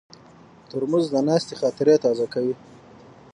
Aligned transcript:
ترموز 0.69 1.05
د 1.11 1.15
ناستې 1.27 1.53
خاطرې 1.61 1.95
تازه 2.03 2.25
کوي. 2.33 2.53